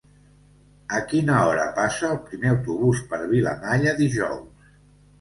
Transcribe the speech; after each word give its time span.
A 0.99 1.01
quina 1.11 1.35
hora 1.51 1.67
passa 1.77 2.09
el 2.15 2.19
primer 2.31 2.51
autobús 2.57 3.05
per 3.15 3.23
Vilamalla 3.37 3.99
dijous? 4.05 4.69